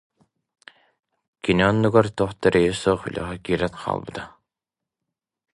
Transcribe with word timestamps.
Кини 1.43 1.63
оннугар 1.69 2.07
туох 2.17 2.31
да 2.41 2.45
эрэйэ 2.51 2.73
суох 2.81 3.01
үлэҕэ 3.07 3.35
киирэн 3.45 3.73
хаалбыта 3.81 4.23